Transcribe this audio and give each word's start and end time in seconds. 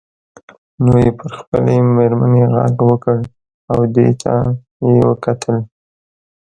نو 0.83 0.93
یې 1.03 1.11
پر 1.19 1.31
خپلې 1.39 1.75
میرمنې 1.95 2.43
غږ 2.53 2.75
وکړ 2.89 3.17
او 3.71 3.77
دې 3.95 4.09
ته 4.21 4.33
یې 4.87 4.99
وکتل. 5.09 5.55